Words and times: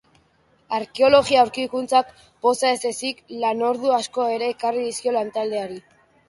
Arkeologia 0.77 1.41
aurkikuntzak, 1.47 2.09
poza 2.45 2.71
ez 2.77 2.79
ezik, 2.91 3.21
lanordu 3.45 3.93
asko 3.99 4.27
ere 4.39 4.49
ekarri 4.55 4.89
dizkio 4.89 5.15
lantaldeari. 5.21 5.81